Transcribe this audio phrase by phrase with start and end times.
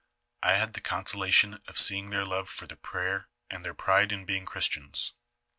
[0.41, 4.25] I had the consolation of seeing their love for the prayer and their pride in
[4.25, 5.13] being Christians.